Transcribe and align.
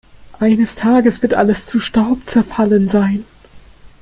Eines 0.39 0.73
Tages 0.73 1.21
wird 1.21 1.35
alles 1.35 1.67
zu 1.67 1.79
Staub 1.79 2.27
zerfallen 2.27 2.89
sein. 2.89 3.23